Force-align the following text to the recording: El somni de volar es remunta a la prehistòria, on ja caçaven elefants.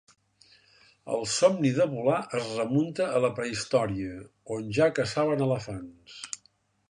El 1.15 1.27
somni 1.33 1.73
de 1.75 1.85
volar 1.91 2.17
es 2.39 2.47
remunta 2.61 3.07
a 3.19 3.21
la 3.27 3.31
prehistòria, 3.41 4.17
on 4.57 4.75
ja 4.79 4.91
caçaven 5.01 5.45
elefants. 5.51 6.19